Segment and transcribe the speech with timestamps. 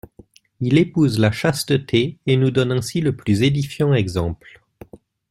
[0.61, 4.63] Il épouse la chasteté et nous donne ainsi le plus édifiant exemple.